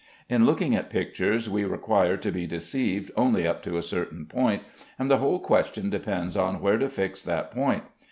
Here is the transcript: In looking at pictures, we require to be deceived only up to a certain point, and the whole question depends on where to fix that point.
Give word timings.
In 0.27 0.47
looking 0.47 0.75
at 0.75 0.89
pictures, 0.89 1.47
we 1.47 1.63
require 1.63 2.17
to 2.17 2.31
be 2.31 2.47
deceived 2.47 3.11
only 3.15 3.45
up 3.47 3.61
to 3.61 3.77
a 3.77 3.83
certain 3.83 4.25
point, 4.25 4.63
and 4.97 5.11
the 5.11 5.17
whole 5.19 5.39
question 5.39 5.91
depends 5.91 6.35
on 6.35 6.59
where 6.59 6.79
to 6.79 6.89
fix 6.89 7.21
that 7.21 7.51
point. 7.51 7.83